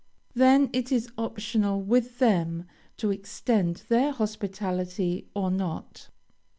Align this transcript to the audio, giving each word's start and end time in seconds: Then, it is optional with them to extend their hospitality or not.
Then, 0.33 0.71
it 0.73 0.91
is 0.91 1.09
optional 1.15 1.79
with 1.79 2.17
them 2.17 2.65
to 2.97 3.11
extend 3.11 3.83
their 3.87 4.11
hospitality 4.11 5.27
or 5.35 5.51
not. 5.51 6.09